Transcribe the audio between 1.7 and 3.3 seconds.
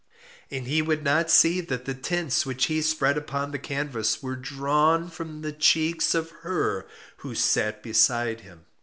the tints which he spread